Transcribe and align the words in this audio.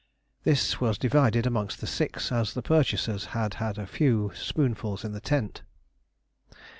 This 0.45 0.81
was 0.81 0.97
divided 0.97 1.45
amongst 1.45 1.79
the 1.79 1.85
six, 1.85 2.31
as 2.31 2.55
the 2.55 2.63
purchasers 2.63 3.25
had 3.37 3.53
had 3.61 3.77
a 3.77 3.85
few 3.85 4.31
spoonfuls 4.33 5.05
in 5.05 5.11
the 5.11 5.21
tent. 5.21 5.61